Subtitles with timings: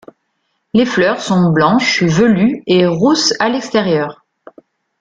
[0.73, 4.25] Les fleurs sont blanches, velues et rousses à l’extérieur.